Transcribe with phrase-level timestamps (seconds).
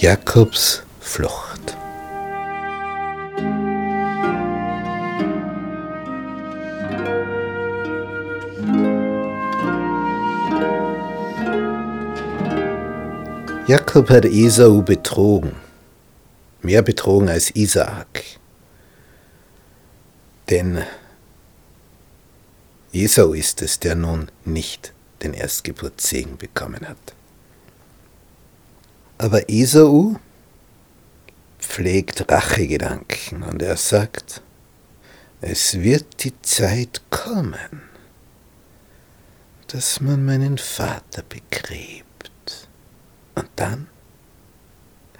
[0.00, 1.76] Jakobs Flucht.
[13.66, 15.56] Jakob hat Esau betrogen,
[16.62, 18.22] mehr betrogen als Isaak.
[20.48, 20.84] Denn
[22.92, 24.92] Esau ist es, der nun nicht
[25.24, 27.17] den Erstgeburtssegen bekommen hat.
[29.18, 30.14] Aber Esau
[31.58, 34.42] pflegt Rachegedanken und er sagt,
[35.40, 37.82] es wird die Zeit kommen,
[39.66, 42.68] dass man meinen Vater begräbt.
[43.34, 43.88] Und dann,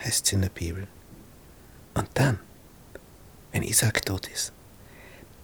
[0.05, 0.87] heißt es in der Bibel,
[1.95, 2.39] und dann,
[3.51, 4.53] wenn Isaac tot ist,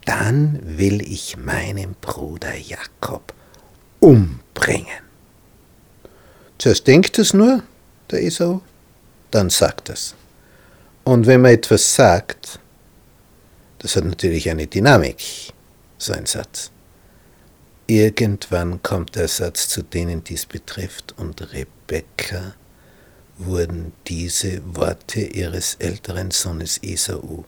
[0.04, 3.34] dann will ich meinen Bruder Jakob
[3.98, 5.02] umbringen.
[6.58, 7.62] Zuerst denkt es nur,
[8.10, 8.62] der Esau,
[9.30, 10.14] dann sagt es.
[11.04, 12.58] Und wenn man etwas sagt,
[13.78, 15.52] das hat natürlich eine Dynamik,
[15.98, 16.70] so ein Satz.
[17.86, 22.54] Irgendwann kommt der Satz zu denen, dies betrifft, und Rebekka
[23.36, 27.44] wurden diese Worte ihres älteren Sohnes Esau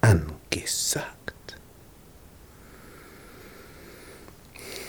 [0.00, 1.34] angesagt.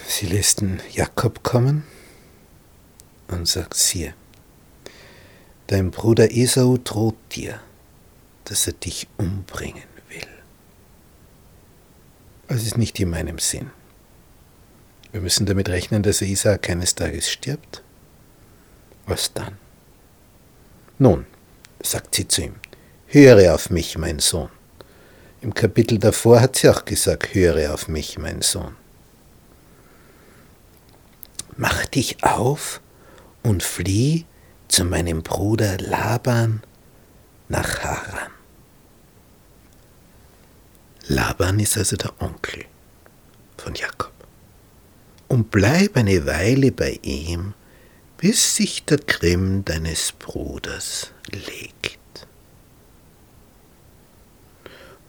[0.08, 1.84] Sie lässt den Jakob kommen
[3.28, 4.16] und sagt, siehe,
[5.72, 7.62] Dein Bruder Esau droht dir,
[8.44, 10.28] dass er dich umbringen will.
[12.50, 13.72] Das ist nicht in meinem Sinn.
[15.14, 17.84] Wir müssen damit rechnen, dass Isaac eines Tages stirbt.
[19.06, 19.58] Was dann?
[21.00, 21.26] Nun,
[21.82, 22.56] sagt sie zu ihm,
[23.08, 24.50] höre auf mich, mein Sohn.
[25.40, 28.76] Im Kapitel davor hat sie auch gesagt, höre auf mich, mein Sohn.
[31.56, 32.82] Mach dich auf
[33.42, 34.26] und flieh
[34.72, 36.64] zu meinem Bruder Laban
[37.50, 38.32] nach Haran.
[41.08, 42.64] Laban ist also der Onkel
[43.58, 44.14] von Jakob.
[45.28, 47.54] Und bleib eine Weile bei ihm,
[48.18, 52.00] bis sich der Grimm deines Bruders legt.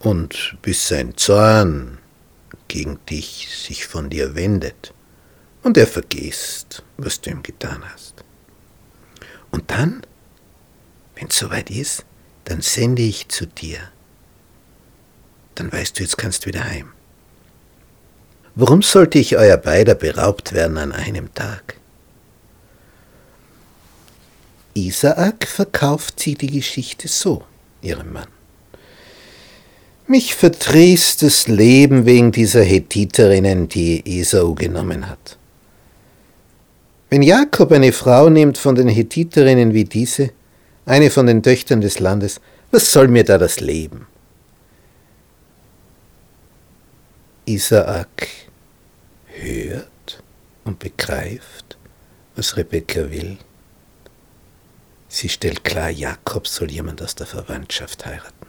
[0.00, 1.98] Und bis sein Zorn
[2.66, 4.92] gegen dich sich von dir wendet
[5.62, 8.21] und er vergisst, was du ihm getan hast.
[9.52, 10.02] Und dann,
[11.14, 12.04] wenn es soweit ist,
[12.44, 13.78] dann sende ich zu dir.
[15.54, 16.92] Dann weißt du, jetzt kannst du wieder heim.
[18.54, 21.76] Warum sollte ich euer beider beraubt werden an einem Tag?
[24.74, 27.44] Isaak verkauft sie die Geschichte so,
[27.82, 28.28] ihrem Mann.
[30.06, 35.38] Mich verdrießt das Leben wegen dieser Hethiterinnen, die Esau genommen hat.
[37.12, 40.30] Wenn Jakob eine Frau nimmt von den Hethiterinnen wie diese,
[40.86, 42.40] eine von den Töchtern des Landes,
[42.70, 44.06] was soll mir da das Leben?
[47.44, 48.28] Isaak
[49.26, 50.22] hört
[50.64, 51.76] und begreift,
[52.34, 53.36] was Rebekka will.
[55.06, 58.46] Sie stellt klar, Jakob soll jemand aus der Verwandtschaft heiraten.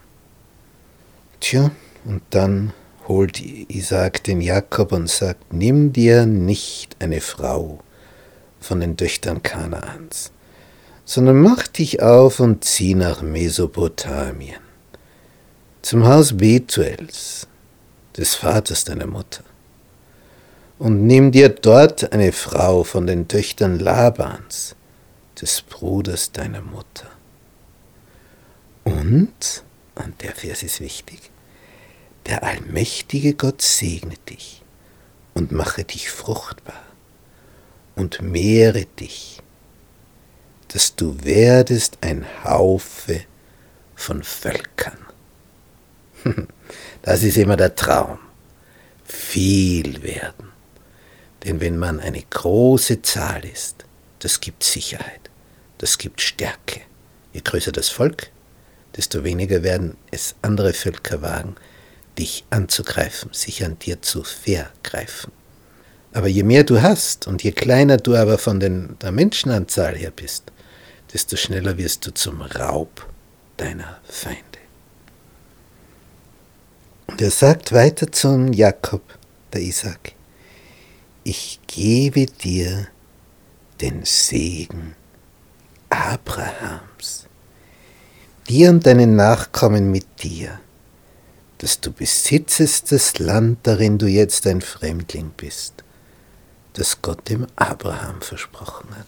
[1.42, 1.70] Tja,
[2.06, 2.72] und dann
[3.10, 7.84] holt Isaak den Jakob und sagt, nimm dir nicht eine Frau
[8.64, 10.32] von den Töchtern Kanaans,
[11.06, 14.62] sondern mach dich auf und zieh nach Mesopotamien,
[15.82, 17.48] zum Haus Betuels,
[18.18, 19.44] des Vaters deiner Mutter,
[20.80, 24.76] und nimm dir dort eine Frau von den Töchtern Labans,
[25.40, 27.10] des Bruders deiner Mutter.
[28.84, 29.64] Und,
[29.96, 31.32] und der Vers ist wichtig,
[32.28, 34.62] der allmächtige Gott segne dich
[35.34, 36.93] und mache dich fruchtbar
[37.96, 39.42] und mehre dich,
[40.70, 43.22] dass du werdest ein Haufe
[43.96, 44.98] von Völkern.
[47.04, 48.18] Das ist immer der Traum.
[49.04, 50.54] Viel werden.
[51.44, 53.84] Denn wenn man eine große Zahl ist,
[54.20, 55.30] das gibt Sicherheit,
[55.80, 56.80] das gibt Stärke.
[57.34, 58.32] Je größer das Volk,
[58.96, 61.56] desto weniger werden es andere Völker wagen,
[62.18, 65.34] dich anzugreifen, sich an dir zu vergreifen.
[66.14, 70.12] Aber je mehr du hast und je kleiner du aber von den, der Menschenanzahl her
[70.16, 70.44] bist,
[71.12, 73.08] desto schneller wirst du zum Raub
[73.58, 74.40] deiner Feinde.
[77.08, 79.02] Und er sagt weiter zum Jakob,
[79.54, 80.14] der Isaac,
[81.24, 82.88] ich gebe dir
[83.82, 84.96] den Segen
[85.90, 87.28] Abrahams,
[88.48, 90.60] dir und deinen Nachkommen mit dir,
[91.58, 95.84] dass du besitzest das Land, darin du jetzt ein Fremdling bist
[96.74, 99.06] das Gott dem Abraham versprochen hat.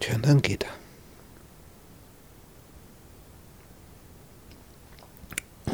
[0.00, 0.70] Tja, und dann geht er.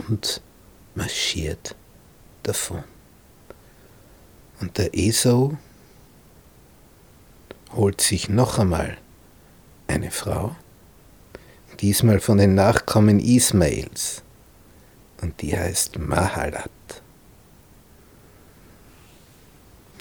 [0.08, 0.42] Und
[0.94, 1.74] marschiert
[2.42, 2.84] davon.
[4.60, 5.56] Und der Esau
[7.72, 8.98] holt sich noch einmal
[9.86, 10.56] eine Frau,
[11.80, 14.22] diesmal von den Nachkommen Ismaels.
[15.20, 16.70] Und die heißt Mahalat.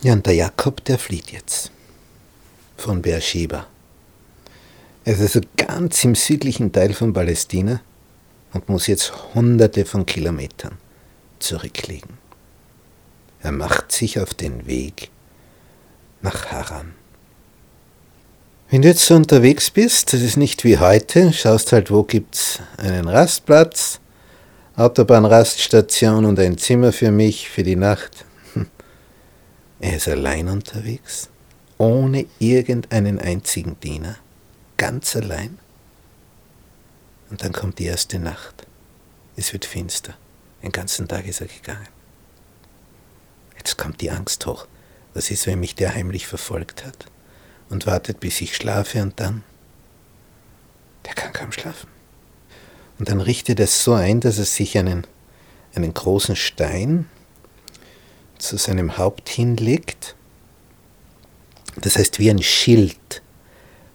[0.03, 1.71] Ja, und der Jakob, der flieht jetzt
[2.75, 3.67] von Beersheba.
[5.05, 7.79] Er ist also ganz im südlichen Teil von Palästina
[8.51, 10.77] und muss jetzt hunderte von Kilometern
[11.39, 12.17] zurücklegen.
[13.41, 15.09] Er macht sich auf den Weg
[16.21, 16.93] nach Haran.
[18.69, 22.59] Wenn du jetzt so unterwegs bist, das ist nicht wie heute, schaust halt, wo gibt's
[22.75, 24.01] einen Rastplatz,
[24.75, 28.25] Autobahnraststation und ein Zimmer für mich für die Nacht.
[29.83, 31.29] Er ist allein unterwegs,
[31.77, 34.15] ohne irgendeinen einzigen Diener,
[34.77, 35.59] ganz allein.
[37.29, 38.65] Und dann kommt die erste Nacht.
[39.35, 40.13] Es wird finster.
[40.61, 41.89] Den ganzen Tag ist er gegangen.
[43.57, 44.67] Jetzt kommt die Angst hoch.
[45.13, 47.07] Was ist, wenn mich der heimlich verfolgt hat
[47.69, 49.43] und wartet, bis ich schlafe und dann?
[51.05, 51.89] Der kann kaum schlafen.
[52.99, 55.05] Und dann richtet er es so ein, dass er sich einen,
[55.75, 57.09] einen großen Stein
[58.43, 60.15] zu seinem Haupt hinlegt.
[61.77, 63.21] Das heißt wie ein Schild,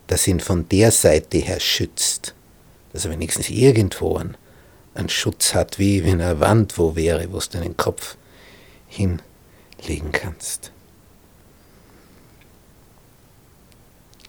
[0.07, 2.35] das ihn von der Seite her schützt.
[2.93, 4.37] Dass er wenigstens irgendwo einen,
[4.95, 8.17] einen Schutz hat, wie wenn eine Wand wo wäre, wo du deinen Kopf
[8.89, 9.21] hin
[9.87, 10.73] legen kannst.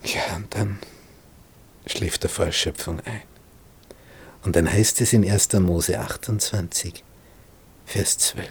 [0.04, 0.80] Ja, und dann
[1.86, 3.24] schläft er vor Erschöpfung ein.
[4.44, 5.54] Und dann heißt es in 1.
[5.54, 7.04] Mose 28,
[7.86, 8.48] Vers 12.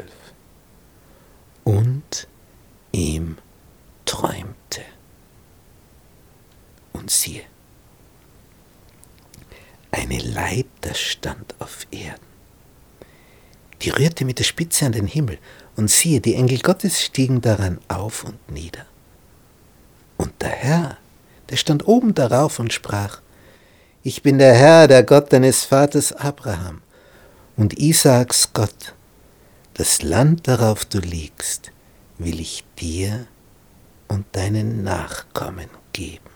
[1.69, 2.27] Und
[2.93, 3.37] ihm
[4.07, 4.81] träumte.
[6.95, 7.43] Und siehe,
[9.91, 12.25] eine Leiter stand auf Erden.
[13.83, 15.39] Die rührte mit der Spitze an den Himmel
[15.77, 18.87] und siehe, die Engel Gottes stiegen daran auf und nieder.
[20.17, 20.97] Und der Herr,
[21.51, 23.21] der stand oben darauf und sprach,
[24.03, 26.81] Ich bin der Herr, der Gott deines Vaters Abraham
[27.59, 28.95] und Isaaks Gott.
[29.79, 31.71] Das Land, darauf du liegst,
[32.19, 33.29] will ich dir
[34.09, 36.31] und deinen Nachkommen geben.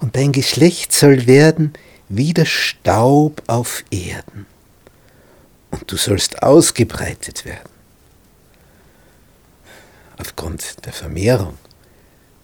[0.00, 1.74] Und dein Geschlecht soll werden
[2.08, 4.46] wie der Staub auf Erden
[5.70, 7.68] und du sollst ausgebreitet werden.
[10.16, 11.58] Aufgrund der Vermehrung,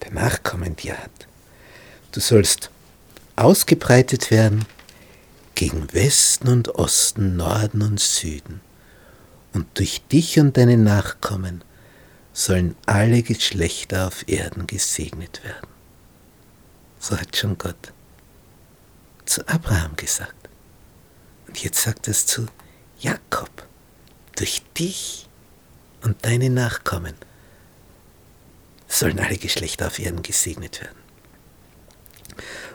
[0.04, 1.26] der Nachkommen, die er hat.
[2.10, 2.70] Du sollst
[3.36, 4.66] ausgebreitet werden
[5.54, 8.60] gegen Westen und Osten, Norden und Süden.
[9.52, 11.62] Und durch dich und deine Nachkommen
[12.32, 15.68] sollen alle Geschlechter auf Erden gesegnet werden.
[16.98, 17.92] So hat schon Gott
[19.24, 20.48] zu Abraham gesagt.
[21.46, 22.46] Und jetzt sagt es zu
[22.98, 23.50] Jakob,
[24.36, 25.28] durch dich
[26.02, 27.14] und deine Nachkommen
[28.88, 30.98] sollen alle Geschlechter auf Erden gesegnet werden.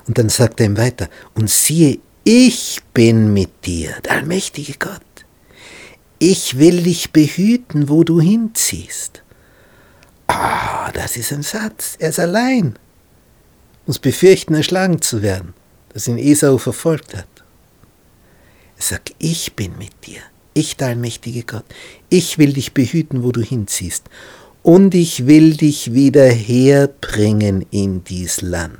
[0.07, 5.01] Und dann sagt er ihm weiter, und siehe, ich bin mit dir, der allmächtige Gott.
[6.19, 9.21] Ich will dich behüten, wo du hinziehst.
[10.27, 11.95] Ah, das ist ein Satz.
[11.99, 12.77] Er ist allein.
[13.85, 15.53] Muss befürchten, erschlagen zu werden,
[15.93, 17.27] dass ihn Esau verfolgt hat.
[18.77, 20.21] Er sagt, ich bin mit dir,
[20.53, 21.65] ich, der allmächtige Gott.
[22.09, 24.05] Ich will dich behüten, wo du hinziehst.
[24.63, 28.79] Und ich will dich wieder herbringen in dies Land.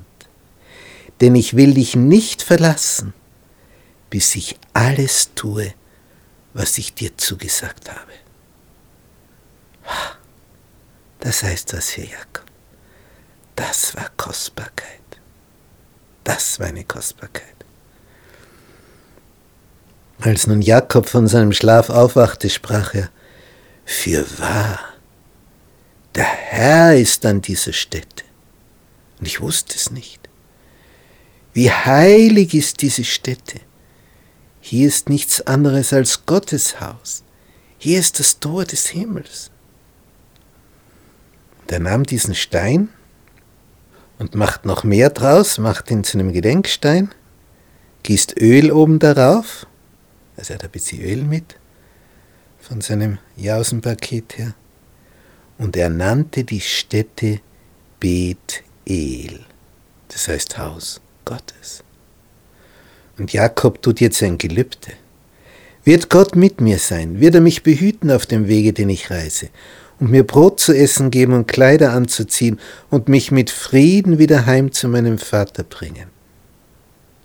[1.22, 3.14] Denn ich will dich nicht verlassen,
[4.10, 5.74] bis ich alles tue,
[6.58, 8.14] was ich dir zugesagt habe.
[11.20, 12.46] Das heißt was für Jakob.
[13.56, 15.02] Das war Kostbarkeit.
[16.24, 17.44] Das war eine Kostbarkeit.
[20.20, 23.10] Als nun Jakob von seinem Schlaf aufwachte, sprach er,
[23.86, 24.80] Für wahr,
[26.16, 28.24] der Herr ist an dieser Stätte.
[29.20, 30.28] Und ich wusste es nicht.
[31.54, 33.60] Wie heilig ist diese Stätte.
[34.70, 37.24] Hier ist nichts anderes als Gottes Haus.
[37.78, 39.52] Hier ist das Tor des Himmels.
[41.62, 42.90] Und er nahm diesen Stein
[44.20, 47.14] und macht noch mehr draus, macht ihn zu einem Gedenkstein,
[48.04, 49.68] gießt Öl oben darauf
[50.38, 51.56] also er hat ein bisschen Öl mit
[52.60, 54.54] von seinem Jausenpaket her.
[55.58, 57.42] Und er nannte die Stätte
[58.00, 59.40] Bet-El,
[60.10, 61.84] das heißt Haus Gottes.
[63.18, 64.94] Und Jakob tut jetzt ein Gelübde.
[65.84, 67.20] Wird Gott mit mir sein?
[67.20, 69.50] Wird er mich behüten auf dem Wege, den ich reise?
[70.00, 72.60] Und mir Brot zu essen geben und Kleider anzuziehen
[72.90, 76.10] und mich mit Frieden wieder heim zu meinem Vater bringen?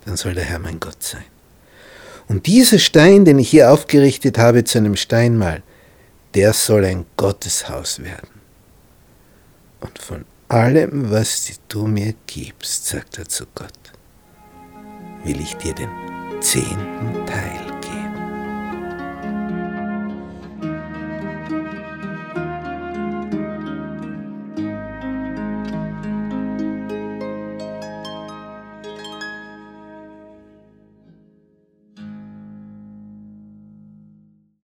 [0.05, 1.25] Dann soll der Herr mein Gott sein.
[2.29, 5.63] Und dieser Stein, den ich hier aufgerichtet habe zu einem Steinmal,
[6.35, 8.41] der soll ein Gotteshaus werden.
[9.81, 13.73] Und von allem, was du mir gibst, sagt er zu Gott,
[15.25, 15.91] will ich dir den
[16.41, 17.72] zehnten Teil